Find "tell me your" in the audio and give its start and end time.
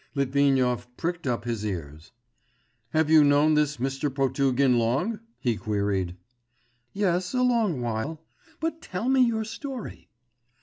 8.81-9.43